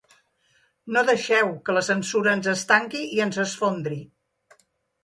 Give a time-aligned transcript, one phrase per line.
[0.95, 4.05] No deixeu que la censura ens estanqui i ens esfondri.